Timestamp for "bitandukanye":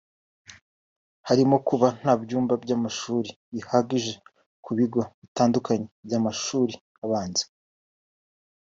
5.21-5.85